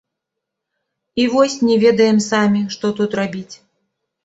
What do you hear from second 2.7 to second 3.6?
што тут рабіць.